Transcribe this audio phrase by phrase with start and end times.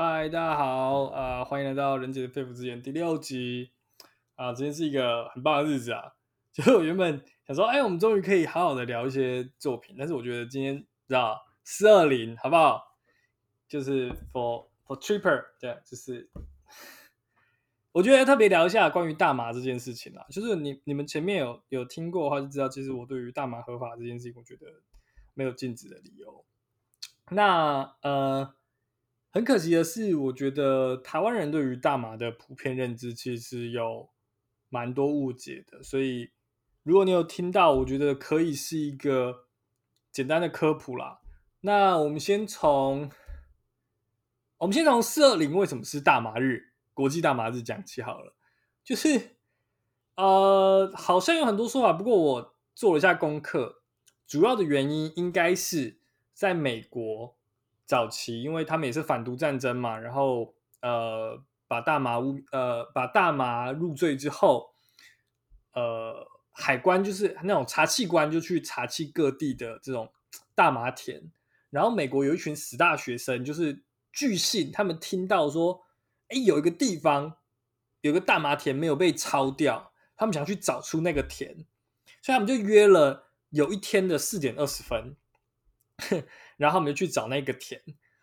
[0.00, 3.72] 嗨，大家好，啊、呃，欢迎来到《人杰的肺腑之言》第六集
[4.36, 4.52] 啊！
[4.52, 6.12] 今天是一个很棒的日子啊！
[6.52, 12.80] 就我原本想说，哎，我们终于可以好好的聊一些作品，但是我觉得今天知道四二零好不好？
[13.66, 16.30] 就是 for for tripper，对，就是
[17.90, 20.24] 我觉得特别聊一下关于大麻这件事情啊。
[20.30, 24.66] 就是你你们前面有有听过的话，就知道其实我对于大麻合法这件事情，我觉得
[25.34, 26.44] 没有禁止的理由。
[27.32, 28.54] 那呃。
[29.30, 34.08] 很可惜的是，我觉得台湾人对于大麻的普遍认知其实有
[34.70, 35.82] 蛮多误解的。
[35.82, 36.30] 所以，
[36.82, 39.46] 如果你有听到，我觉得可以是一个
[40.10, 41.20] 简单的科普啦。
[41.60, 43.10] 那我们先从
[44.56, 48.34] 我们先从四二零为什么是大麻日，国际大麻日讲起好了。
[48.82, 49.36] 就是
[50.16, 53.82] 呃，好像有很多说法，不过我做了一下功课，
[54.26, 56.00] 主要的原因应该是
[56.32, 57.37] 在美国。
[57.88, 64.74] 早期，因为他们也是反毒战争嘛，然后呃，把大麻污呃把大麻入罪之后，
[65.72, 70.12] 呃，海关就是那种查器官就去查缉各地的这种
[70.54, 71.32] 大麻田，
[71.70, 75.82] 然后美国有一群死大学生，就是据信他们听到说，
[76.28, 77.38] 哎，有一个地方
[78.02, 81.64] 有个大麻田没有被抄掉，他们想去找出那个田，
[82.20, 85.16] 所以他们就约了有一天的四点二十分。
[86.58, 87.80] 然后他们就去找那个田，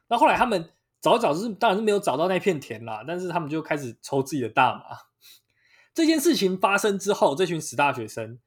[0.08, 0.70] 那后来他们
[1.02, 4.84] 找找是当然是没有找到那片田啦，但是他们就开始抽自己的大麻。
[5.94, 8.38] 这件事情发生之后，这群死大学生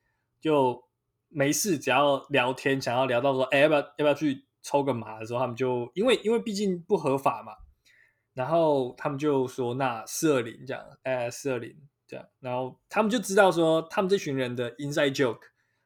[0.40, 0.84] 就
[1.28, 7.54] 没事，只要聊天，想要聊到说，哎，要不要要不要去抽个麻的时候，他们就因为因为毕竟不合法嘛，
[8.34, 11.74] 然后他们就说那四二零这样，哎，四二零
[12.06, 15.40] 这样，然后他们就知道说，他们这群人的 inside joke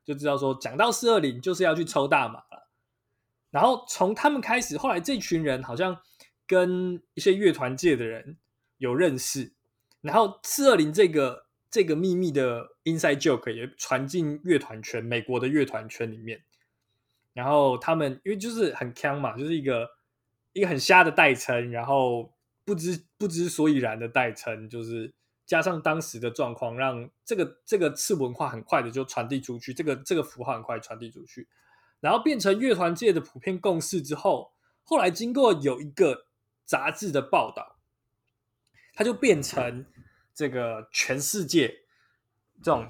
[0.04, 2.61] 就知道说，讲到四二零就是要去抽大麻了。
[3.52, 6.00] 然后从他们开始，后来这群人好像
[6.46, 8.38] 跟一些乐团界的人
[8.78, 9.52] 有认识，
[10.00, 16.42] 然后四二零这个这个秘密的 inside joke 也传进乐团圈，美国的乐团圈里面。
[17.34, 19.90] 然后他们因为就是很锵嘛，就是一个
[20.54, 22.32] 一个很瞎的代称，然后
[22.64, 25.12] 不知不知所以然的代称，就是
[25.44, 31.46] 加上当时的状况，让这个这个次文化很快的就传递出去，这个这个符号很快传递出去。
[32.02, 34.52] 然后变成乐团界的普遍共识之后，
[34.82, 36.26] 后来经过有一个
[36.64, 37.78] 杂志的报道，
[38.92, 39.86] 它就变成
[40.34, 41.84] 这个全世界
[42.60, 42.88] 这种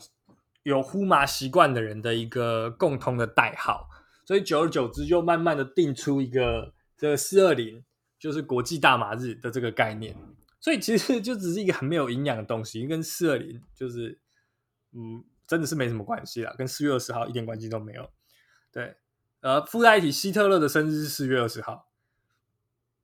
[0.63, 3.91] 有呼麻习惯的人的一个共同的代号。
[4.25, 7.85] 所以久而久之，就慢慢的定出一个这个四二零
[8.19, 10.17] 就是国际大麻日的这个概念。
[10.59, 14.19] 所以其实就只是一个很没有营养的东西，跟四二零就是
[14.93, 18.09] 嗯，真的是没什么关系啦，跟四月二十号一点关系都没有。
[18.73, 18.97] 对。
[19.41, 21.91] 呃，附带一提，希特勒的生日是四月二十号。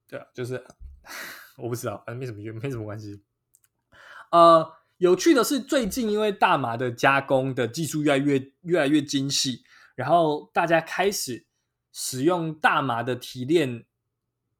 [0.07, 0.65] 对啊，就是
[1.59, 3.23] 我不知道，反正没什么没什么关系。
[4.31, 9.65] 呃，有趣的是，最近因为大麻的加工的技术越来越越来越精细，
[9.97, 11.45] 然后大家开始
[11.93, 13.85] 使用大麻的提炼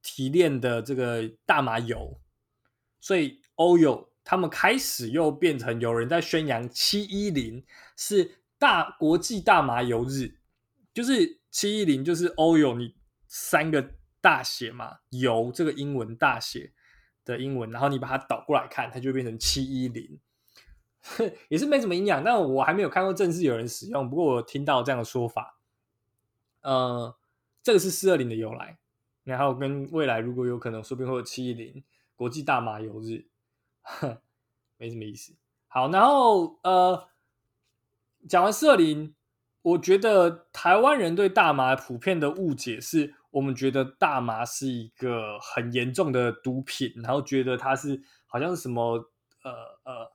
[0.01, 2.19] 提炼的这个大麻油，
[2.99, 7.65] 所以欧友他们开始又变成有人在宣扬七一零
[7.95, 10.38] 是大国际大麻油日，
[10.99, 11.39] 就是。
[11.51, 12.95] 七一零就是 oil，你
[13.25, 16.71] 三个大写嘛，油这个英文大写
[17.25, 20.19] 的英文，然后你把它倒过来看，它就变成七一零，
[21.49, 22.23] 也是没什么营养。
[22.23, 25.59] 但我还没有看过正式有人使用，不过我听到这样的说法。
[26.61, 27.17] 呃，
[27.63, 28.77] 这个是四二零的由来，
[29.23, 31.83] 然后跟未来如果有可能，说不定会有七一零
[32.15, 33.25] 国际大麻油日，
[34.77, 35.35] 没什么意思。
[35.67, 37.09] 好，然后呃，
[38.29, 39.15] 讲完四二零。
[39.61, 49.11] 我觉得台湾人对大麻普遍的误解是，我们觉得大麻是一个很严重的毒品，然后觉得它是好像是什么
[49.43, 49.51] 呃
[49.83, 50.11] 呃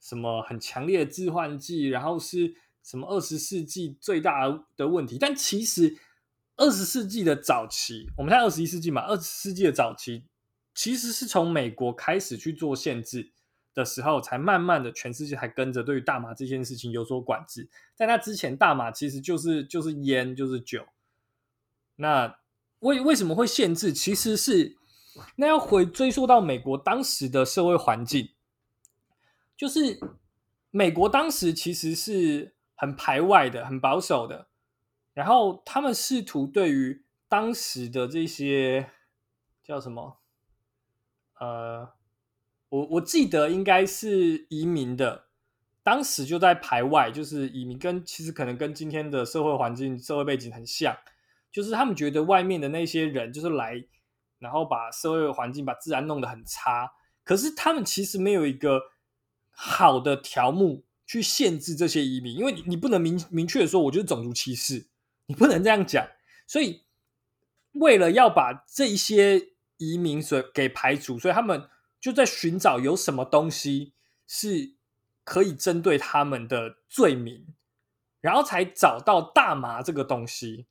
[0.00, 5.18] 什么很强烈的致幻剂，然后是什么二十世纪最大的问题。
[5.18, 5.98] 但其实
[6.56, 10.24] 二十世纪的早期，我们现在二十一世纪嘛，二十世纪的早期
[10.74, 13.32] 其实是从美国开始去做限制。
[13.76, 17.68] 的时候，才慢慢的全世界才跟着对于大麻这件事情有所管制。
[17.94, 20.86] 在那之前，大麻其实就是就是烟，就是酒。
[21.96, 22.38] 那
[22.78, 23.92] 为为什么会限制？
[23.92, 24.78] 其实是
[25.36, 28.30] 那要回追溯到美国当时的社会环境，
[29.54, 30.00] 就是
[30.70, 34.48] 美国当时其实是很排外的，很保守的。
[35.12, 38.90] 然后他们试图对于当时的这些
[39.62, 40.16] 叫什么，
[41.38, 41.90] 呃。
[42.68, 45.26] 我我记得应该是移民的，
[45.82, 50.96] 当时就在排外，就是移民跟其实可能跟今天的社会环境、社会背景很像，
[51.52, 53.84] 就是他们觉得外面的那些人就是来
[54.38, 56.90] 然后把社会环境、把自然弄得很差。
[57.24, 58.80] 可是他们其实没有一个
[59.50, 64.86] 好的条目去限制这些移民，因为你你不能明明确的说，我就是种族歧视，
[65.26, 66.06] 你不能这样讲。
[66.46, 66.82] 所以
[67.72, 71.68] 为了要把这一些移民所给排除，所以他们
[72.06, 73.92] 就在寻找有什么东西
[74.28, 74.76] 是
[75.24, 77.52] 可以针对他们的罪名，
[78.20, 80.68] 然后才找到大麻这个东西。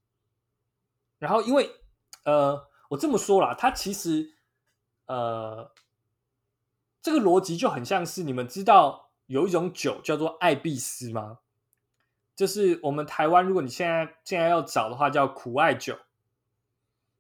[1.20, 1.70] 然后因为
[2.24, 4.38] 呃，我这么说啦，它其实
[5.08, 5.74] 呃，
[7.02, 11.40] 这个逻辑就很像是你们知道有一种酒叫做艾碧斯吗？
[12.34, 16.00] 就是我们台湾，如果你现在现在要找的话，叫苦艾酒。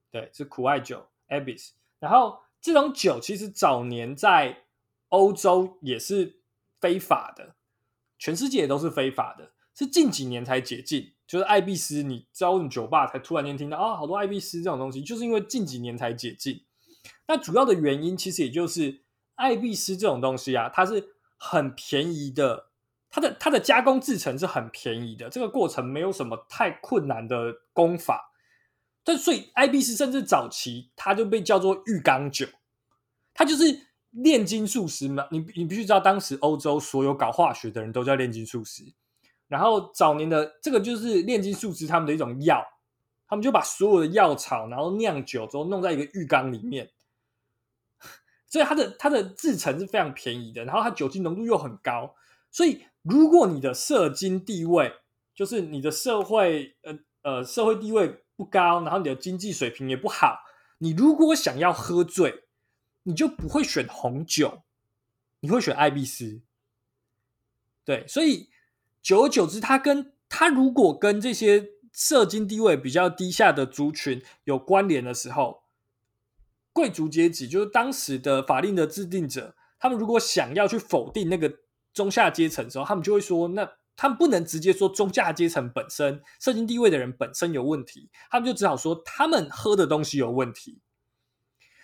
[0.09, 1.71] 对，是苦艾酒，Abis。
[1.99, 4.63] 然后这种酒其实早年在
[5.09, 6.39] 欧洲也是
[6.81, 7.53] 非法的，
[8.17, 11.13] 全世界也都是非法的，是近几年才解禁。
[11.27, 16.65] 就是艾必斯，你知道为什么酒吧才突然间听到啊，好多艾必斯这种东西，就是因为近几年才解禁。
[17.27, 19.03] 那主要的原因其实也就是
[19.35, 22.71] 艾必斯这种东西啊，它是很便宜的，
[23.11, 28.31] 它的它的加工制程是很便宜的，这个过程没有什么太困难的工法。
[29.05, 32.47] 但所以艾碧斯甚至早期它就被叫做浴缸酒，
[33.35, 33.63] 它就是
[34.09, 35.27] 炼金术师嘛。
[35.29, 38.83] 你你必须知道，当时欧洲所有搞化学的人都叫炼金术师。
[39.47, 42.65] 然后早年的这个就是炼金术师他们的一种药，
[43.27, 46.89] 他们就把所有的药草，然后酿酒之后弄在一个浴缸里面，
[48.49, 52.15] 所以它的它的制程是非常便宜的，然后它酒精浓度又很高，
[52.49, 54.91] 所以如果你的社经地位，
[55.35, 60.39] 就是你的社会呃呃社会地位不高，然后你的经济水平也不好，
[60.79, 62.45] 你如果想要喝醉，
[63.03, 64.63] 你就不会选红酒，
[65.39, 66.41] 你会选艾碧斯，
[67.83, 68.49] 对，所以。
[69.05, 75.61] 久而久之，他跟他如果跟这些社经地位比较低下的族群有关联的时候，
[76.73, 81.59] 贵族阶级就是当时的法令的制定者，他们如果想要去否定那个
[81.93, 90.79] 中下阶层的时候，他们就会说，那他们不能直接说中下阶层本身社经地位的人本身有问题，他们就只好说他们喝的东西有问题，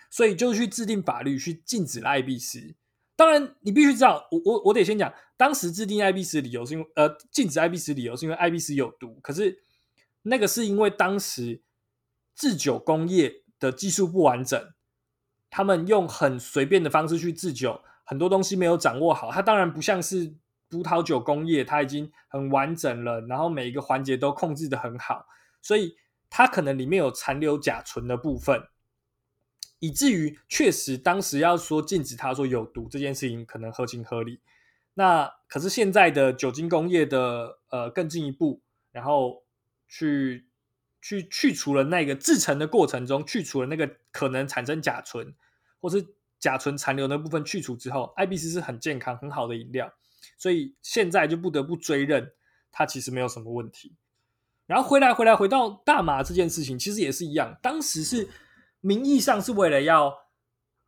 [0.09, 2.75] 所以就去制定法律去禁止了艾碧斯。
[3.15, 9.19] 当然，你必须知道，我我我得先讲，当时制定艾碧斯的理由是因为，呃，禁止艾碧斯理由是因为艾碧斯有毒。
[9.21, 9.61] 可是
[10.23, 11.61] 那个是因为当时
[12.35, 14.73] 制酒工业的技术不完整，
[15.51, 19.31] 他们用很随便的方式去制酒，很多东西没有掌握好。
[19.31, 20.33] 它当然不像是
[20.71, 25.27] 葡萄酒工业，它已经很完整了，然后每一个环节都控制的很好，
[25.61, 25.97] 所以
[26.29, 28.63] 它可能里面有残留甲醇的部分。
[29.79, 34.39] 以至于确实当时要说禁止它说有毒这件事情可能合情合理，
[34.93, 39.43] 那可是现在的酒精工业的呃更进一步，然后
[39.87, 40.47] 去
[41.01, 45.33] 去去除了那个制成的过程中去除了那个可能产生甲醇
[45.79, 49.91] 或是甲醇残留的部分去除之后，艾碧斯是很健康很好的饮料，
[50.37, 52.33] 所以现在就不得不追认
[52.71, 53.95] 它其实没有什么问题。
[54.65, 58.29] 然后回来回来回到大麻这件事情，其实也是一样，当时是。
[58.83, 60.11] 名义上是为了要，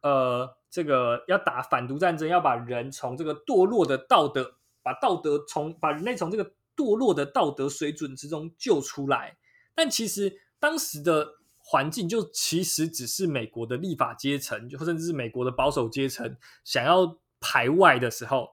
[0.01, 9.37] 呃，这个要打反毒战争，要把人从这个堕落的道德，把道德从把人类从这个堕落的道德水准之中救出来。
[9.75, 18.52] 但其实当时的环境，就其实只是美国的立法阶层，就甚至是美国的保守阶层想要排外的时候，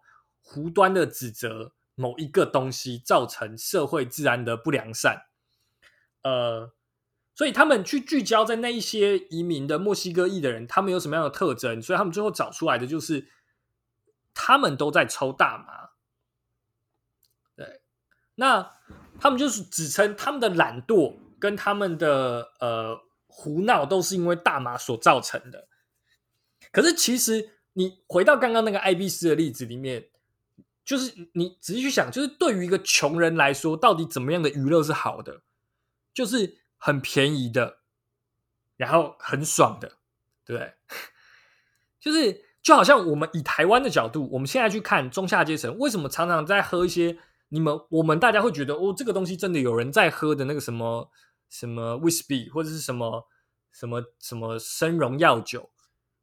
[0.51, 5.27] 胡端的指责某一个东西造成社会自然的不良善，
[6.23, 6.73] 呃。
[7.33, 11.81] 所以他们去聚焦在那一些移民的墨西哥裔的人，他们有什么样的特征？
[11.81, 13.29] 所以他们最后找出来的就是，
[14.35, 15.91] 他们都在抽大麻。
[17.57, 17.81] 对，
[18.35, 18.73] 那
[19.19, 25.67] 他们就是指称他们的懒惰跟他们的呃胡闹都是因为大麻所造成的。
[26.71, 30.11] 可是其实你回到刚刚那个艾碧斯的例子里面，
[30.85, 35.43] 就是你仔细去想，就是对于一个穷人来说，到底怎么样的娱乐是好的？
[36.15, 36.59] 就是。
[36.83, 37.81] 很便宜的，
[38.79, 39.99] 然后很爽的，
[40.47, 40.73] 对不对？
[42.01, 47.19] 就是就好像我们以台湾的角度，我们现在去看中下阶层，为什么常常在喝一些
[47.51, 51.11] 你们我们大家会觉得哦，这个东西真的有人在喝的那个什么
[51.51, 53.29] 什么威士忌，或者是什么
[53.71, 55.69] 什么什么生荣药酒，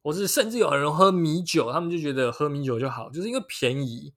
[0.01, 4.15] 或是甚至有人喝米酒，他们就觉得喝米酒就好，就是因为便宜。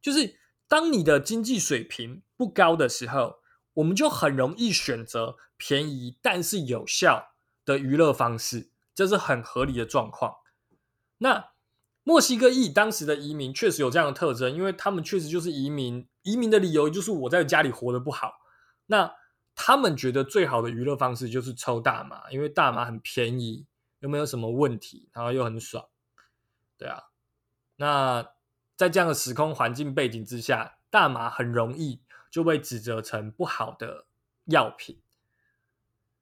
[0.00, 3.38] 就是当你的经济水平不高的时候。
[3.78, 7.28] 我们就很容易选择便宜但是有效
[7.64, 10.34] 的娱乐方式，这是很合理的状况。
[11.18, 11.50] 那
[12.02, 18.32] 墨西哥裔当时的移民确实有这样的特征，因为他们确实就是移民，移民的理由就是我在家里活得不好。
[18.86, 19.14] 那
[19.54, 23.64] 他们觉得最好的娱乐方式就是抽大麻，因为大麻很便宜，
[24.00, 25.86] 又没有什么问题，然后又很爽，
[26.76, 27.00] 对啊。
[27.76, 28.28] 那
[28.78, 34.06] 在这样的时空环境背景之下，大麻很容易就被指责成不好的
[34.44, 35.00] 药品。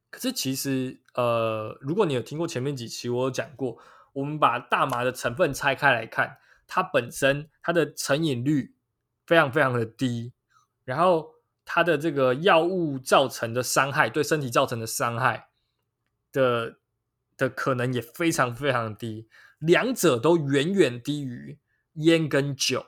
[0.09, 3.77] 可是其实，呃，如果你有听过前面几期，我有讲过，
[4.15, 8.75] 我们把大麻的成分拆开来看，它本身它的成瘾率
[9.27, 10.33] 非常非常的低，
[10.85, 11.35] 然后
[11.67, 15.49] 它的这个药物造成的伤害，对身体造成的伤害
[16.33, 16.79] 的
[17.37, 21.59] 的可能也非常非常低，两者都远远低于
[21.97, 22.87] 烟跟酒，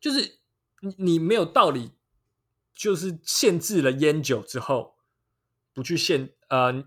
[0.00, 0.38] 就是
[0.80, 1.92] 你你没有道理，
[2.74, 4.96] 就是限制了烟酒之后。
[5.72, 6.84] 不去限呃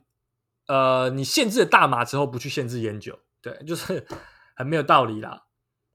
[0.68, 4.06] 呃，你限制了大麻之后，不去限制烟酒，对，就是
[4.56, 5.46] 很没有道理啦。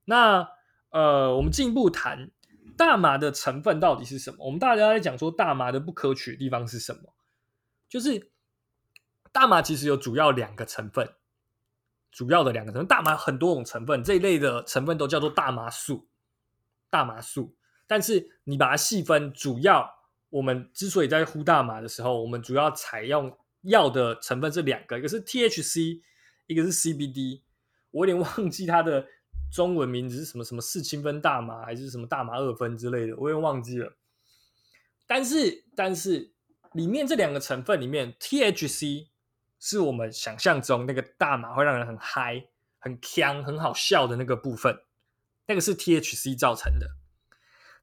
[0.07, 0.49] 那
[0.89, 2.31] 呃，我们进一步谈
[2.79, 4.47] 大麻的成分到底是什么？
[4.47, 7.13] 我们大家在讲说大麻的不可取的地方是什么？
[7.91, 8.33] 就是
[9.31, 11.15] 大麻其实有主要两个成分，
[12.11, 16.09] 主要的两个成分，大麻很多种成分，这一类的成分都叫做大麻素，
[16.91, 17.57] 大麻素。
[17.87, 19.97] 但是你把它细分，主要。
[20.31, 26.03] 我们之所以在呼大麻的时候，我们主要采用药的成分是两个，一个是 THC，
[26.47, 27.41] 一个是 CBD。
[27.91, 29.07] 我有点忘记它的
[29.51, 33.97] 中文名字是什么，什么四氢酚大麻还是什么大麻二酚之类的，我有点忘记了。
[35.07, 36.35] 但是，但是
[36.75, 39.07] 里面这两个成分里面，THC
[39.59, 42.47] 是我们想象中那个大麻会让人很嗨、
[42.79, 44.83] 很锵、很好笑的那个部分，
[45.47, 46.87] 那个是 THC 造成的。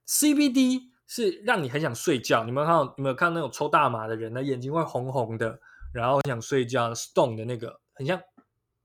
[0.06, 2.44] CBD 是让你很想睡觉。
[2.44, 5.60] 你们看到，有没有看到那种抽大麻的人，那眼睛会红红的，
[5.92, 8.20] 然后很想睡觉，stone 的那个，很像，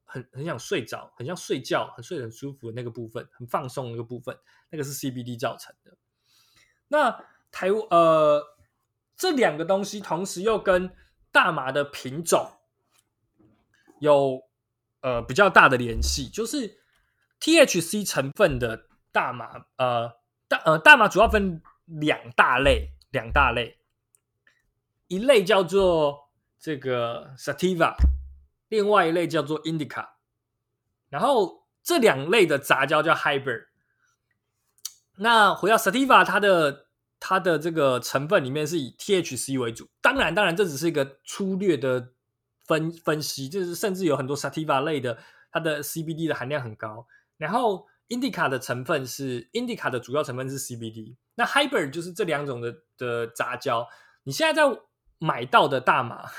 [0.04, 4.38] 很很想睡着，很像睡觉，很睡得很舒服的那个部分，很放松那个部分，
[4.70, 5.96] 那个是 CBD 造成的。
[6.88, 8.44] 那台呃
[9.16, 10.94] 这两个东西同时又跟
[11.32, 12.52] 大麻的品种
[14.02, 14.42] 有
[15.00, 16.78] 呃比较大的联系，就是
[17.40, 20.12] THC 成分的大麻，呃
[20.48, 21.64] 大呃大麻主要分。
[22.00, 23.78] 两大类，两大类，
[25.08, 27.96] 一类叫做这个 Sativa，
[28.70, 30.12] 另外一类叫做 Indica，
[31.10, 33.66] 然后这两类的杂交叫 Hybrid。
[35.18, 36.86] 那回到 Sativa，它的
[37.20, 42.14] 它的这个成分里面是以 THC 为主，当然，当然这只是一个粗略的
[42.66, 45.18] 分分析，就是甚至有很多 Sativa 类的，
[45.52, 47.88] 它的 CBD 的含量很高，然后。
[48.12, 53.88] Indica 的成分是 Indica 的主要成分是 CBD，那 Hybrid 就是这两种的的杂交。
[54.24, 54.82] 你现在在
[55.18, 56.30] 买到的大麻，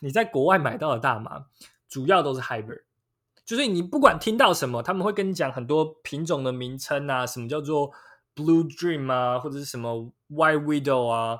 [0.00, 1.46] 你在国外买到的大麻，
[1.88, 2.82] 主要都是 Hybrid，
[3.46, 7.92] 就是你不管听到什么，他们会跟你讲很多品种的名称啊，什么叫做
[8.34, 11.38] Blue Dream 啊，或者是什么 White Widow 啊，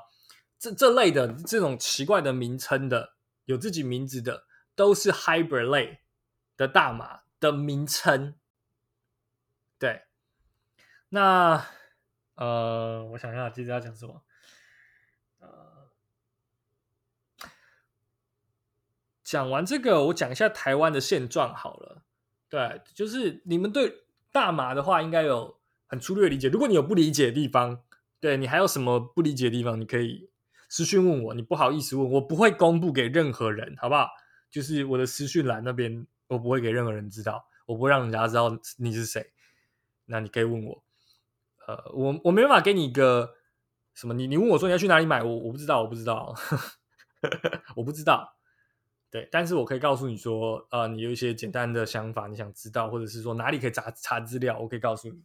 [0.65, 4.45] 这这类的这种奇怪的名称的，有自己名字的，
[4.75, 5.99] 都是 Hybrid 类
[6.57, 7.21] 的大麻。
[7.37, 8.35] 的名称，
[9.77, 10.05] 对，
[11.09, 11.67] 那
[12.35, 14.23] 呃，我想一下，接着要讲什么？
[15.39, 15.91] 呃，
[19.21, 22.03] 讲完这个，我讲一下台湾的现状好了。
[22.49, 26.47] 对，就是你们对大麻的话，应该有很粗略的理解。
[26.47, 27.83] 如果你有不理解的地方，
[28.21, 30.31] 对，你还有什么不理解的地方，你可以
[30.69, 31.33] 私讯问我。
[31.33, 34.09] 你不好意思问，我不会公布给任何人，好不好？
[34.49, 36.07] 就是我的私讯栏那边。
[36.27, 39.31] 我不会给任何人知道，我不会让人家知道你是谁。
[40.05, 40.83] 那你可以问我，
[41.67, 43.35] 呃，我我没办法给你一个
[43.93, 46.33] 什么，你你问我说你要去哪里买，我我不知道，我不知道，
[47.77, 48.35] 我不知道。
[49.11, 55.21] 对，但是我可以告诉你说，呃，你有一些简单的想法，你想知道，或者是说哪里可以查查资料，我可以告诉你。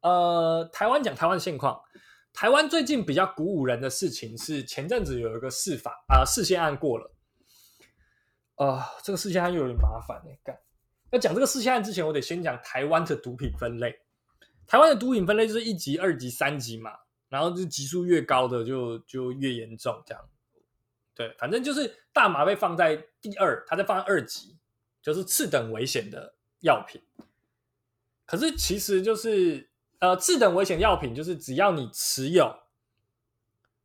[0.00, 1.82] 呃，台湾讲台湾的现况，
[2.34, 7.14] 台湾最近比较鼓舞人的事情是前阵子有一个释法啊，释宪案过了。
[8.56, 10.58] 啊、呃，这个释宪案又有点麻烦哎，干。
[11.10, 14.00] 要讲这个释宪案之前，我得先讲台湾的毒品分类。
[14.66, 16.90] 台湾的毒品分类就是一级、二级、三级嘛，
[17.28, 20.28] 然后就级数越高的就就越严重，这样。
[21.14, 24.58] 对，反正就是大麻被放在第二，它在放在二级，
[25.00, 27.00] 就是次等危险的药品。
[28.26, 29.70] 可是其实就是
[30.06, 32.58] 呃，次等危险药品就是只要你持有，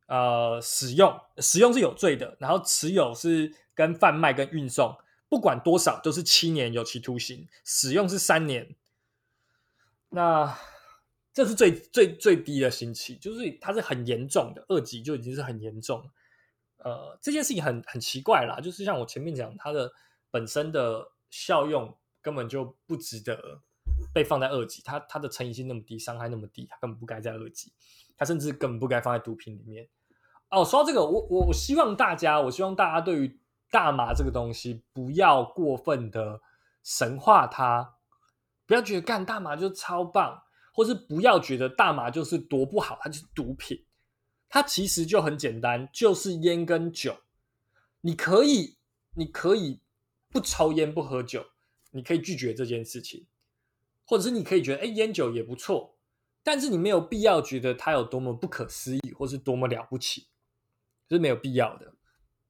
[0.06, 3.54] 呃，使用使用是有罪的，然后持有是。
[3.72, 4.94] 跟贩卖跟运送，
[5.26, 8.74] 不管多少都是七年有期徒刑，使用是三年。
[10.10, 10.54] 那
[11.32, 16.10] 这是最最最低的刑期，就是它是很严重的，二级就已经是很严重。
[16.76, 19.90] 呃，这件事情很很奇怪啦，就是像我前面讲，它的
[20.30, 23.62] 本身的效用根本就不值得
[24.12, 27.72] 被放在二级，它它的成瘾性那么低，伤害那么低，它根本不该在二级，
[28.16, 29.88] 它甚至根本不该放在毒品里面。
[30.50, 33.40] 哦，说到这个，我我我希望大家，我希望大家对于
[33.70, 36.40] 大麻这个东西不要过分的
[36.82, 37.96] 神化它，
[38.66, 40.42] 不要觉得干大麻就超棒，
[40.72, 43.84] 或是不要觉得大麻就是多不好，它就是毒品。
[44.48, 47.16] 它其实就很简单，就是烟跟酒。
[48.00, 48.76] 你可以，
[49.14, 49.80] 你可以
[50.28, 51.46] 不抽烟不喝酒，
[51.92, 53.28] 你可以拒绝这件事情，
[54.10, 55.94] 或者是你可以觉得，哎，烟酒也不错，
[56.42, 60.26] 但是你没有必要觉得它有多么不可思议，或是多么了不起，
[61.08, 61.94] 是没有必要的。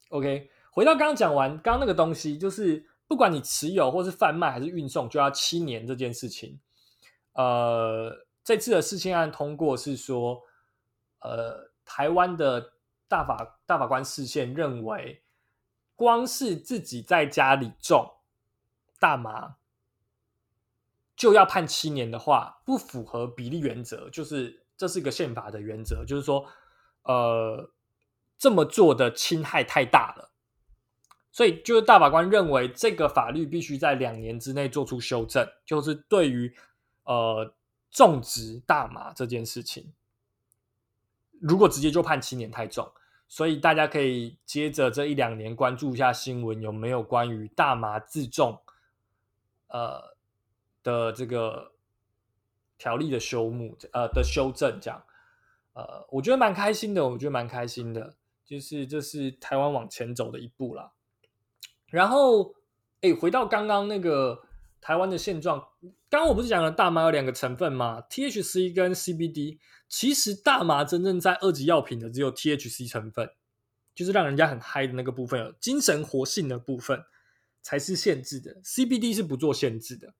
[0.08, 6.58] OK，回到刚刚讲完，刚刚那个东西，就是不管你持有或是贩卖还是运送，就要七年这件事情。
[7.34, 10.42] 呃，这次的事情案通过是说，
[11.20, 11.68] 呃。
[11.92, 12.74] 台湾的
[13.08, 15.24] 大法大法官释宪认为，
[15.96, 18.12] 光是自己在家里种
[19.00, 19.56] 大麻
[21.20, 26.46] 就要判七年的话，不符合比例原则，就是这是一个宪法的原则，就是说，
[27.02, 27.70] 呃，
[28.38, 30.30] 这么做的侵害太大了，
[31.30, 36.56] 所以就是大法官认为这个法律必须在两年之内做出修正，就是对于
[37.04, 37.54] 呃
[37.90, 39.92] 种植大麻这件事情。
[41.38, 42.90] 如果直接就判七年太重，
[43.28, 48.62] 所以大家可以接着这一两年关注一下新闻，有没有关于大麻自种
[49.68, 50.09] 呃
[50.82, 51.72] 的这个
[52.78, 55.02] 条例的修目呃的修正，这样
[55.74, 60.92] 呃，我觉得蛮开心的，我觉得蛮开心的，就是这是台湾往前走的一步啦。
[61.86, 62.54] 然后，
[63.00, 64.42] 哎，回到刚刚那个
[64.80, 65.68] 台湾的现状，
[66.08, 69.58] 刚刚我不是讲了大麻有两个成分吗？THC 跟 CBD。
[69.92, 73.28] 其实大麻真正在二级药品的只有 THC 成分，
[73.92, 77.02] 就是让人家很嗨的那个部分，精神活性的部分
[77.60, 78.62] 才是限制的。
[78.62, 80.14] CBD 是不做限制的，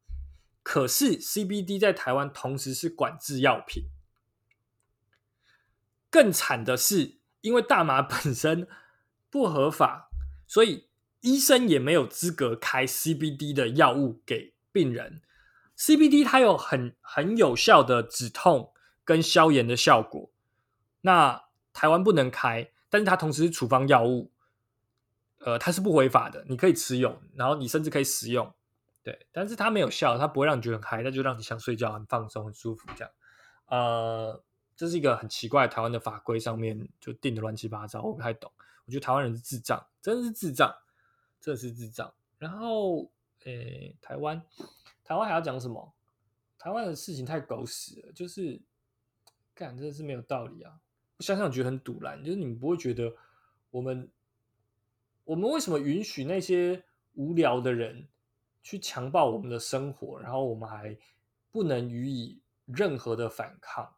[0.63, 3.85] 可是 CBD 在台湾同时是管制药品。
[6.11, 8.69] 更惨的是，因为大麻本身
[9.31, 10.11] 不合法，
[10.47, 10.89] 所以
[11.21, 15.23] 医生也没有资格开 CBD 的药物给病人。
[15.77, 18.73] CBD 它有很很有效的止痛。
[19.03, 20.31] 跟消炎的效果，
[21.01, 24.31] 那台湾不能开，但是它同时是处方药物，
[25.39, 28.55] 呃，它是不违法的，你可以持有，然后你甚至可以使用，
[29.03, 33.13] 对，但是它没有效，它不会让你觉得很嗨，它就让你想睡觉，很放松，很舒服这样，
[33.67, 34.43] 呃，
[34.77, 38.51] 这是一个很奇怪，台湾的法规上面就定的乱七八糟，我不太懂，
[38.87, 40.75] 我觉得台湾人是智障，真的是智障，
[41.41, 42.13] 这是智障。
[42.39, 43.11] 然后，
[43.45, 44.43] 诶，台湾，
[45.05, 45.93] 台湾还要讲什么？
[46.59, 48.61] 台湾的事情太狗屎了，就是。
[49.53, 50.81] 干，真的是没有道理啊！
[51.19, 53.15] 我想想，觉得很赌烂，就是你们不会觉得
[53.71, 54.11] 我们，
[55.25, 56.83] 我们为什么允许那些
[57.13, 58.09] 无聊的人
[58.63, 60.97] 去强暴我们的生活，然后我们还
[61.51, 63.95] 不能予以任何的反抗？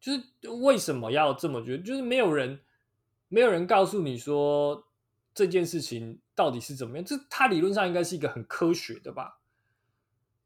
[0.00, 1.82] 就是为什么要这么觉得？
[1.82, 2.60] 就是没有人，
[3.28, 4.86] 没有人告诉你说
[5.34, 7.04] 这件事情到底是怎么样？
[7.04, 9.38] 这它理论上应该是一个很科学的吧？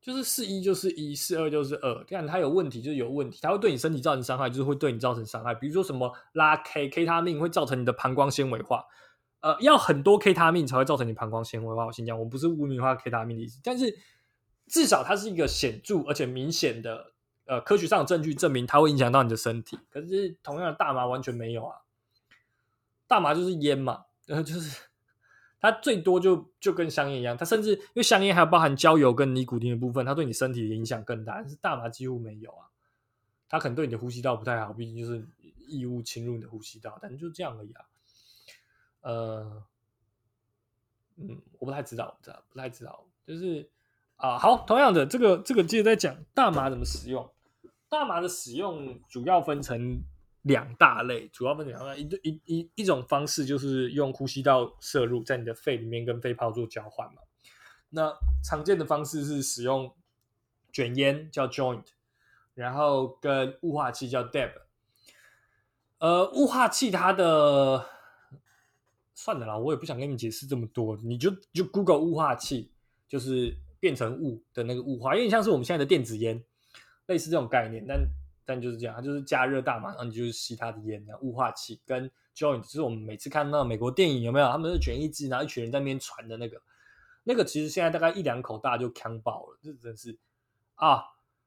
[0.00, 2.05] 就是是一就是一，是二就是二。
[2.05, 5.55] 这样它有问题就是有问题，它会对你身体造成伤害，就是会对你造成伤害。
[5.55, 8.85] 比如说什么拉 K K 他命会造成你的膀胱纤维化，
[9.44, 11.85] 呃，要很多 K 他命才会造成你膀胱纤维化。
[11.85, 13.94] 我先讲，我不是污名化 K 他命的意思，但是
[14.66, 17.12] 至少它是一个显著而且明显的
[17.44, 19.78] 呃科学上的证据证明它会影响到你的身体。
[19.90, 21.76] 可是同样的大麻完全没有啊，
[23.07, 24.80] 大麻就是烟嘛，然后就是。
[25.61, 31.37] 它最多就就跟香烟一样，它甚至因为香烟还有包含焦油跟尼古丁的部分，它对你身体的影响更大。
[31.37, 32.68] 但是大麻几乎没有啊，
[33.48, 35.26] 它可能对你的呼吸道不太好，毕竟就是
[35.66, 37.85] 异物侵入你的呼吸道，但就这样而已啊。
[39.05, 39.62] 呃，
[41.17, 43.71] 嗯，我不太知道，不知道，不太知道，就是
[44.17, 47.31] 啊，好，同样的这个这个接着在讲大麻怎么使用，
[47.88, 50.03] 大麻的使用主要分成。
[50.45, 57.23] 两大类，主要分成两大，一一一一种方式就是用呼吸道摄入，在你的肺里面跟肺泡做交换嘛。
[57.88, 59.90] 那常见的方式是使用
[60.71, 61.87] 卷烟叫 joint，
[62.53, 64.51] 然后跟雾化器叫 dab。
[65.97, 67.87] 呃，雾化器它的
[69.14, 72.70] 算了啦，我也不想跟你解释这么多，你就就 Google 雾化器，
[73.09, 76.42] 就是变成雾的那个雾化，有点像是我们现在的电子烟，
[77.07, 78.07] 类似这种概念，但。
[78.46, 84.46] 但就是这样，它就是加热大麻，然后你就是吸它的烟，然后雾化器跟 joint，就是我们每次看到美国电影有没有？
[84.48, 86.61] 他们是卷一支，然后一群人在那边传的那个，
[87.22, 90.18] 那个其实现在大概一两口大家就呛爆了，这真是
[90.74, 91.05] 啊！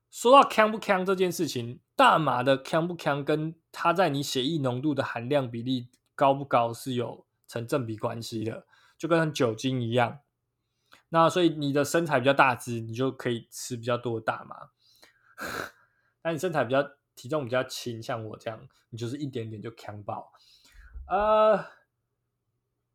[0.10, 8.66] 说到呛不呛这件事情，大麻的呛不呛跟它在你血液浓度的含量比例高不高是有成正比关系的，
[8.98, 10.20] 就跟酒精一样。
[11.10, 14.70] 那所以你的身材比较大只，你就可以吃比较多的大麻。
[16.24, 16.84] 那你身材比较
[17.16, 20.32] 体重比较轻，像我这样，你就是一点点就强爆。
[21.08, 21.66] 呃，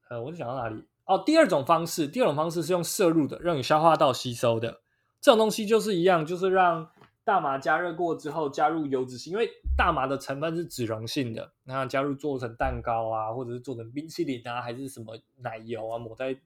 [0.08, 0.86] 呃，我就想到哪里？
[1.04, 4.82] 哦，第二种方式，第二种方式是用摄入的，让你消化道吸收的。
[5.20, 6.90] 这种东西就是一样，就是让
[7.24, 16.37] 大麻加热过之后加入油脂性，因为大麻的成分是脂溶性的，那加入做成蛋糕啊，或者是做成冰淇淋啊，还是什么奶油啊，抹在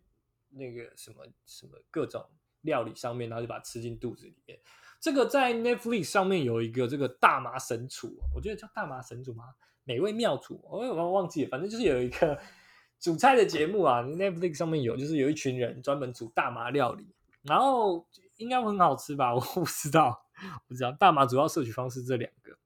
[0.51, 2.25] 那个什么什么各种
[2.63, 4.59] 料理上面，然后就把它吃进肚子里面。
[5.01, 9.45] 这个在 Netflix 上面有一个这个大麻神厨，我觉得叫大麻神厨吗？
[9.85, 12.39] 美味妙厨，我有点忘记了，反正就是有一个
[12.99, 17.07] 煮菜的节目啊，Netflix 上面有，就是有一群人专门煮大麻料理，
[17.43, 18.05] 然后
[18.39, 19.35] 应该很好吃吧？
[19.35, 20.26] 我不知道，
[20.69, 22.59] 我知道大麻主要摄取方式这两个，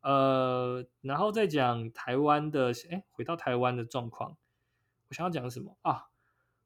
[0.00, 4.36] 呃，然后再讲台湾的，哎，回到台湾的状况，
[5.08, 6.08] 我想要讲什么啊？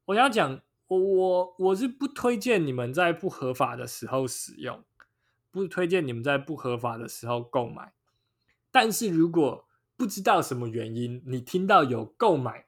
[0.05, 4.83] 我想要讲，我我我是不推荐你们在不合法的时候使用。
[5.53, 7.93] 不推荐你们在不合法的时候购买，
[8.71, 12.67] 但是如果不知道什么原因，你听到有购买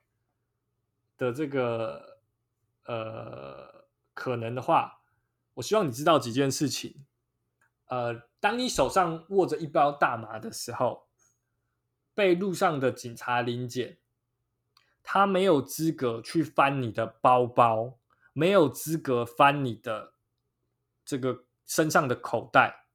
[1.16, 2.20] 的这个
[2.84, 5.00] 呃可能的话，
[5.54, 7.06] 我希望你知道几件事情。
[7.94, 11.08] 呃，当你手上握着一包大麻的时候，
[12.16, 14.00] 被路上的警察临检，
[15.04, 18.00] 他没有资格去翻你的包包，
[18.34, 20.14] 没有资格翻你的
[21.06, 21.46] 这个。
[21.66, 22.88] 身上的口袋，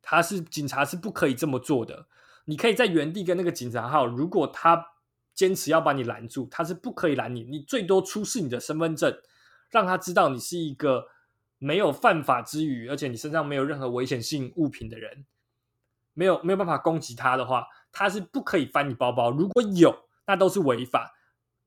[0.00, 2.06] 他是警察是不可以这么做的。
[2.44, 4.86] 你可以在原地跟那个警察号，如果他
[5.34, 7.42] 坚持要把你拦住，他是不可以拦你。
[7.42, 9.12] 你最多出示你的身份证，
[9.68, 11.08] 让他知道你是一个
[11.62, 15.24] 没有犯法之余，而且你身上没有任何危险性物品的人，
[16.12, 19.30] 没有没有办法攻击他的话，他是不可以翻你包包。
[19.30, 21.14] 如果有，那都是违法。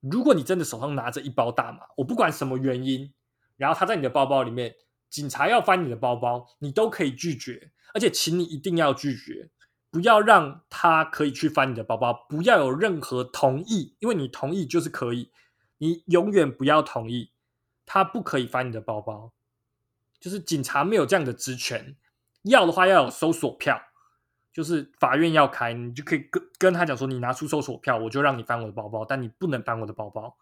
[0.02, 3.14] 如果你真的手上拿着一包大麻，我不管什么原因，
[3.56, 4.76] 然后他在你的包包里面。
[5.08, 9.50] 警察要翻你的包包，你都可以拒绝，而且请你一定要拒绝，
[9.90, 15.32] 不要让他可以去翻你的包包，不要有任何同意，因为你同意就是可以，
[15.78, 17.32] 你永远不要同意，
[17.86, 19.32] 他不可以翻你的包包，
[20.26, 21.96] 就是警察没有这样的职权，
[22.46, 23.80] 要的话要有搜索票，
[24.52, 30.36] 就是法院要开，你就可以跟跟他讲说，你拿出搜索票，我就让你翻我的包包，但你不能翻我的包包。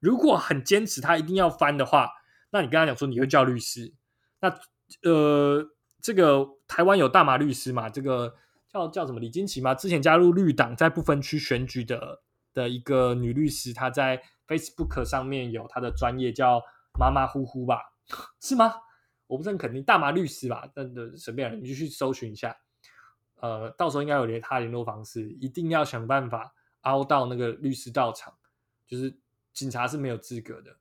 [0.00, 2.10] 如果很坚持他一定要翻的话，
[2.50, 3.94] 那你跟他讲说你会叫律师。
[4.40, 4.54] 那
[5.02, 5.66] 呃，
[6.02, 7.88] 这个台湾有大麻律师嘛？
[7.88, 8.34] 这个
[8.70, 9.74] 叫叫什么李金奇嘛？
[9.74, 12.20] 之前加入绿党，在不分区选举的
[12.52, 16.60] 的一个女律师，她在 Facebook 上面有她的专业叫
[16.98, 17.78] 马马虎虎吧？
[18.42, 18.74] 是吗？
[19.32, 20.70] 我不是很肯定，大麻律师吧？
[20.74, 22.54] 但的随便，你就去搜寻一下。
[23.36, 28.34] 呃，到时候应该有连他联络方式，一定要想办法凹到那个律师到场，
[28.86, 29.16] 就是
[29.54, 30.76] 警察是没有资格的。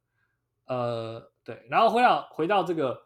[0.66, 3.04] 呃，对，然后回到回到这个。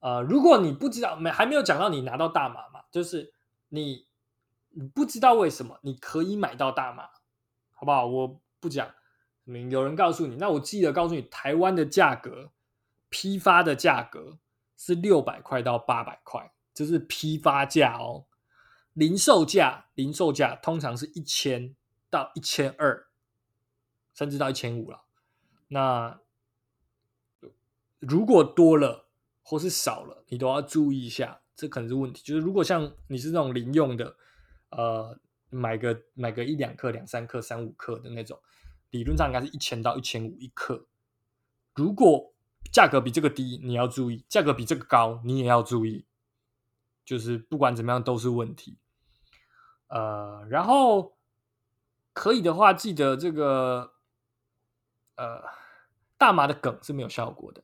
[0.00, 3.32] 呃，如果你不知道，没还没有讲到你拿到大麻嘛，就是
[3.70, 4.06] 你
[4.68, 7.04] 你不知道为什么你可以买到大麻，
[7.72, 8.06] 好不好？
[8.06, 8.86] 我不讲，
[9.46, 12.52] 有人告诉你，那我记得告诉你，台湾的价格，
[13.14, 14.40] 批发的价格
[14.76, 18.26] 是六百块到八百块，这是批发价哦。
[18.92, 21.76] 零售价，零售价通常是一千
[22.10, 23.06] 到一千二，
[24.12, 25.04] 甚至到一千五了。
[25.68, 26.20] 那
[28.00, 29.06] 如果多了
[29.44, 32.20] 或是少了，你都要注意一下，这可能是问题。
[32.24, 34.16] 就是如果像你是那种零用的，
[34.70, 38.40] 呃，买个买个一两克、两三克、三五克的那种，
[38.90, 40.88] 理论上应该是一千到一千五一克。
[41.74, 42.33] 如果
[42.74, 46.04] 价格比这个低，你要注意；价格比这个高，你也要注意。
[47.04, 48.78] 就是不管怎么样都是问题。
[49.86, 51.16] 呃，然后
[52.12, 53.92] 可以的话，记得这个
[55.14, 55.44] 呃，
[56.18, 57.62] 大麻的梗是没有效果的。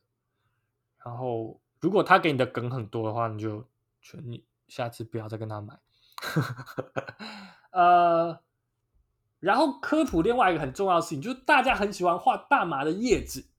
[1.03, 3.67] 然后，如果他给你的梗很多的话，你就
[3.99, 5.77] 劝你下次不要再跟他买。
[7.71, 8.39] 呃，
[9.41, 13.50] 然后科普另外一个很重要的事情，就是大家很喜欢画大麻的叶子，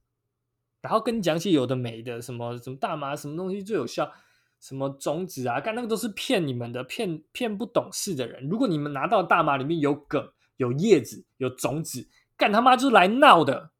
[0.83, 4.11] 然后跟你讲起有的没的，什么什么大麻什么东西最有效，
[4.59, 8.49] 什么种子啊，干那个都是骗你们的，骗骗不懂事的人。
[8.49, 13.71] 如果你们拿到大麻里面有梗、有叶子、有种子，干他妈就是来闹的，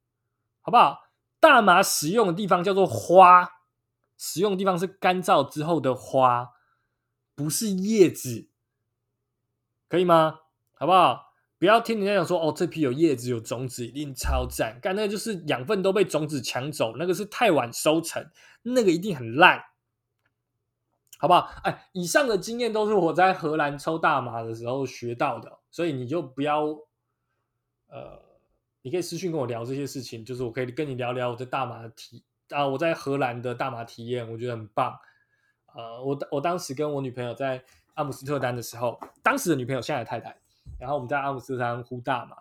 [0.61, 1.01] 好不好？
[1.41, 3.49] 大麻使用的地方叫做花，
[4.17, 6.51] 使用的地方是干燥之后的花，
[7.35, 8.47] 不是叶子，
[9.89, 10.39] 可以吗？
[10.75, 11.32] 好不好？
[11.63, 14.77] 不要听人家讲说哦，这批有叶子有种子，一定超赞。
[14.81, 18.29] 干那个就是养分都被种子抢走，那个是太晚收成，
[18.63, 19.63] 那个一定很烂，
[21.17, 21.49] 好不好？
[21.63, 26.65] 哎，以上的经验都是我在荷兰抽大麻的时候学到的，所以你就不要
[27.87, 28.21] 呃。
[28.81, 34.99] 你可以私讯跟我聊这些事情，就是我可以跟你聊聊我的大麻体啊，我在荷兰的大麻体验，我觉得很棒。
[35.73, 40.35] 呃，我我当时跟我女朋友在阿姆斯特丹的时候，当时的女朋友现在的太太，
[40.79, 42.35] 然后我们在阿姆斯特丹呼大麻，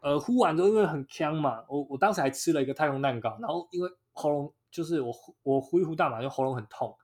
[0.00, 6.96] 呃，呼完之后因为很呛嘛，我我当时还吃了一个太空蛋糕，然后因为喉咙就是我我呼一呼大麻就喉咙很痛，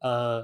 [0.00, 0.40] 呃，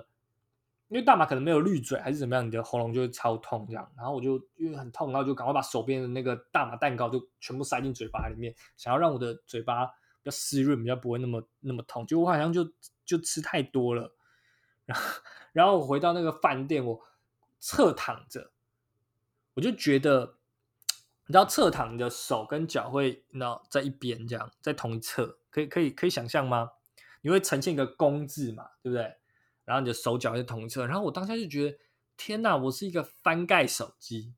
[0.89, 9.93] 因为大麻可能没有滤嘴还是怎么样，你的喉咙就会超痛这样，然后我就因为很痛，然后就赶快把手边的那个大麻蛋糕就全部塞进嘴巴里面，想要让我的嘴巴比
[10.25, 12.65] 较湿润，比较不会那么那么痛，就我好像就
[13.05, 14.13] 就吃太多了，
[14.87, 15.05] 然后
[15.53, 17.01] 然后我回到那个饭店，我
[17.59, 18.53] 侧躺着。
[19.57, 20.37] 我就觉得，
[21.27, 26.73] 你知道侧躺你的手跟脚会，那在一边这样，在同一侧，可以可以可以想象吗？
[27.23, 29.17] 你会呈现一个弓字嘛，对不对？
[29.65, 31.79] 然后你的手脚在同一侧，然后我当下就觉得，
[32.19, 34.35] 天哪，我是一个翻盖手机。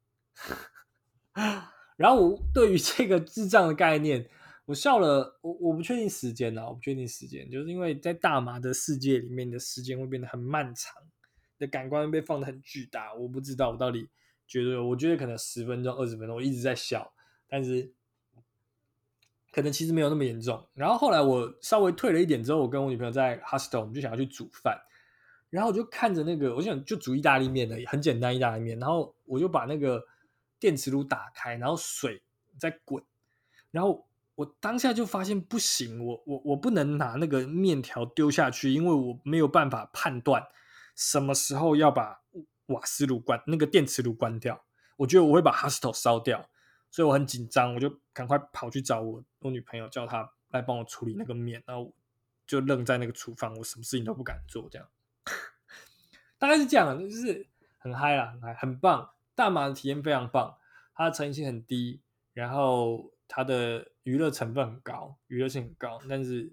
[1.96, 4.30] 然后我对于这个智障的概念，
[4.66, 10.94] 我笑了，我我不确定时间啊，我不确定时间，就是因为在大麻的世界里面，你的时间会变得很漫长，
[11.58, 14.08] 你的感官会被放得很巨大，我不知道我到底。
[14.48, 17.12] 觉得我觉得可能十分钟、二十分钟，我一直在笑，
[17.46, 17.92] 但是
[19.52, 20.66] 可能其实没有那么严重。
[20.72, 24.80] 然后后来我稍微退了一点之后，我跟我女朋友在 hostel，我们就想要去煮饭，
[25.50, 28.78] 然后我就看着那个，我想就煮意大利面的，很简单意大利面。
[28.78, 30.02] 然后我就把那个
[30.58, 32.22] 电磁炉打开，然后水
[32.58, 33.04] 在滚，
[33.70, 40.46] 然后我当下就发现不行，我我我不能拿那个面条丢下去，因为我没有办法判断
[40.94, 42.22] 什么时候要把。
[42.68, 44.64] 瓦斯炉关，那个电磁炉关掉，
[44.96, 46.48] 我觉得我会把 hostel 烧掉，
[46.90, 51.92] 所以我很紧张，我就赶快跑去找我我女朋友，叫她来帮我处理那个面，然后
[52.46, 54.88] 就愣在那个厨房，我什么事情都不敢做，这样
[56.38, 57.46] 大概是这样，就是
[57.78, 60.56] 很嗨啦，很嗨，很棒，大麻的体验非常棒，
[60.94, 62.00] 它的成瘾性很低，
[62.32, 66.52] 然后它的娱乐成分很高，娱乐性很高，但是。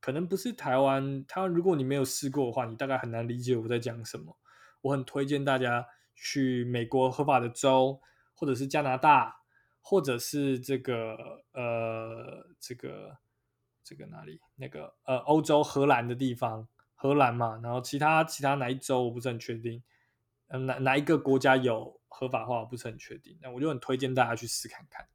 [0.00, 4.36] 可能不是台湾，台湾如果你没有试过的话，你大概很难理解我在讲什么。
[4.84, 8.00] 我很推荐大家去美国合法的州，
[8.34, 9.40] 或者是加拿大，
[9.80, 13.16] 或者是这个呃这个
[13.82, 19.82] 这个哪里那个呃欧洲荷兰的地方，荷兰嘛，然后其他其他哪一州我不是很确定，
[20.48, 25.08] 嗯、哪哪一个国家有合法化我不是很确定，那我就很推荐大家去试看看，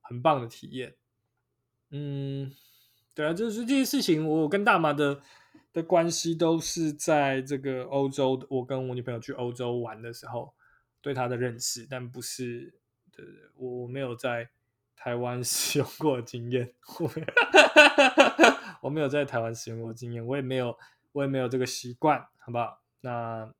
[0.00, 0.96] 很棒的体验，
[1.90, 2.52] 嗯。
[3.14, 5.20] 对啊，就是这些事情，我跟大麻的
[5.72, 10.54] 的关系都是在这个欧洲，我跟我女朋友去欧洲玩的时候
[11.00, 12.74] 对她的认识，但不是，
[13.10, 14.50] 对对，我 没有在
[14.94, 16.74] 台湾使用过经验，
[18.80, 20.78] 我没有，在台湾使用过经验，我也没有，
[21.12, 22.80] 我也没有这个习惯，好不好？
[23.00, 23.52] 那，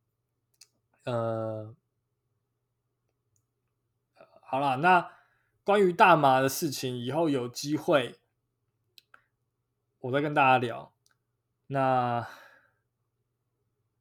[1.05, 1.75] 呃，
[4.41, 5.11] 好了，那
[5.65, 8.19] 关于大麻的事情，以后有机会。
[10.01, 10.92] 我再跟大家聊，
[11.73, 12.29] 那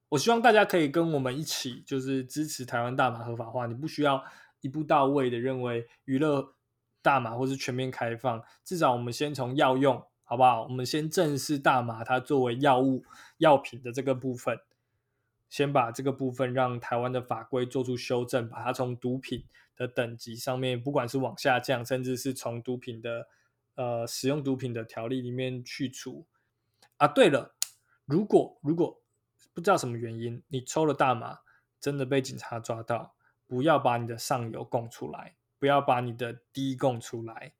[0.09, 3.65] 我希望大家可以跟我们一起，就是支持台湾大麻合法化。
[3.65, 4.23] 你不需要
[4.59, 6.53] 一步到位的认为娱乐
[7.01, 10.63] 大麻或是全面开放，至少我们先从药用，好不好？
[10.63, 13.05] 我们先正视大麻它作为药物
[13.37, 14.59] 药品的这个部分，
[15.49, 19.45] 先把这个部分让台湾的法规做出修正，把它从毒品
[19.77, 23.27] 的等级上面，不管是往下降，甚至是从毒品的。
[23.75, 26.27] 呃，使用毒品的条例里面去除
[26.97, 27.07] 啊。
[27.07, 27.55] 对了，
[28.11, 29.01] 如果如果
[29.53, 31.39] 不知道什么原因，你抽了大麻，
[31.79, 33.15] 真的被警察抓到，
[33.47, 37.53] 不要把你的上游供出来，不要把你的低供出来，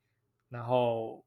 [0.49, 1.25] 然后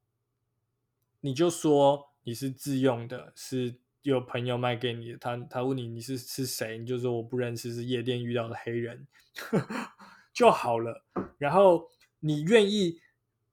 [1.20, 5.18] 你就说你是自用的，是有朋友卖给你的。
[5.18, 9.08] 他他问你你是是谁，你就说我不认识，是夜店遇到的黑人
[10.32, 11.04] 就好了。
[11.38, 11.88] 然后
[12.20, 13.00] 你愿意。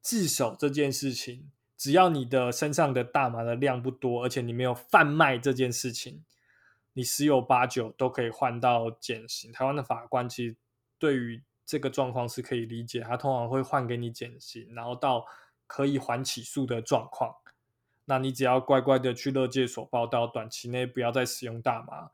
[0.04, 6.24] 自首这件事情，只要你的身上的大麻的量不多，而且你没有贩卖这件事情，
[6.94, 9.52] 你十有八九都可以换到减刑。
[9.52, 10.56] 台湾的法官其实
[11.00, 15.26] 对于这个状况是可以理解，他通常会换给你减刑，然后到
[15.66, 17.34] 可以缓起诉的状况。
[18.06, 22.12] 那你只要乖乖的去勒戒所报到，短期内不要再使用大麻，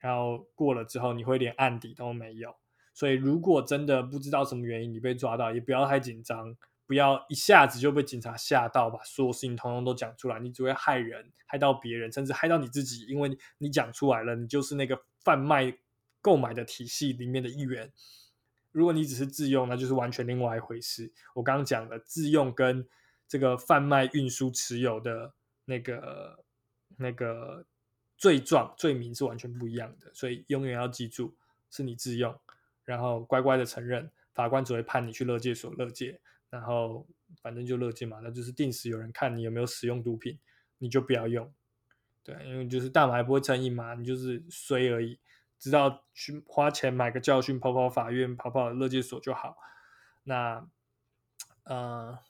[0.00, 2.56] 然后过了之后，你会连案底都没有。
[2.92, 6.56] 所以如果真的不知道什么原因你被抓到，也不要太紧张。
[6.86, 13.06] 不要一下子就被警察吓到，把所有事情通通都讲出来，你只会害人，害到别人，甚至害到你自己。
[13.06, 15.78] 因为你讲出来了，你就是那个贩卖、
[16.20, 17.90] 购买的体系里面的一员。
[18.70, 21.12] 如果你只是自用，那就是完全另外一回事。
[21.34, 22.86] 我刚刚讲的自用跟
[23.26, 25.32] 这个贩卖、运输、持有的
[25.64, 26.44] 那个
[26.96, 27.64] 那个
[28.18, 30.12] 罪状、罪名是完全不一样的。
[30.12, 31.34] 所以永远要记住，
[31.70, 32.38] 是你自用，
[32.84, 36.20] 然后乖乖的承认，法官只会判你去勒戒所勒戒。
[36.54, 37.04] 然后
[37.42, 40.38] 反正就勒戒嘛，那就是定时有人看你有没有使用毒品，
[40.78, 41.52] 你就不要用。
[42.22, 45.18] 对，因为就是大麻还不会成瘾嘛，你就是衰而已，
[45.58, 49.56] 知道去花钱买个教训，跑跑法院，跑跑乐戒所就好。
[50.22, 50.64] 那
[51.64, 52.20] 呃，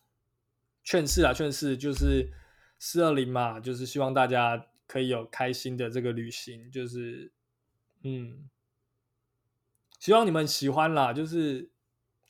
[0.83, 2.33] 劝世啊，劝世就是
[2.79, 7.31] 四二零嘛，就是希望大家可以有开心的这个旅行，就是
[8.03, 8.49] 嗯，
[10.01, 11.13] 希望你们喜欢啦。
[11.13, 11.71] 就是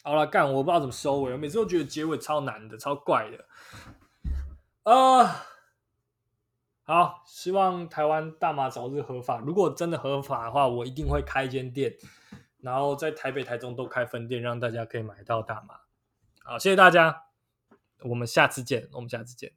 [0.06, 3.46] 好了，干，我不知道怎么收尾，我每次都觉得结尾超难的，超怪的。
[4.82, 5.30] 啊、呃，
[6.82, 9.38] 好，希望台湾大麻早日合法。
[9.38, 11.96] 如果真的合法的话，我一定会开一间店，
[12.60, 15.80] 然后在台北、台中都开分店，让大家可以买到大麻。
[16.42, 17.24] 好，谢谢大家，
[18.02, 19.54] 我们下次见，我们下次见。